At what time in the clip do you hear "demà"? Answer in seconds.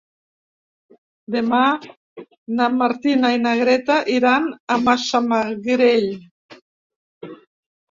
1.35-1.59